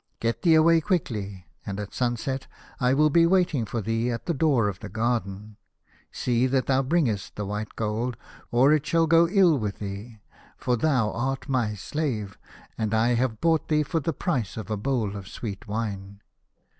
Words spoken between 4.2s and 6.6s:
the door of the garden. See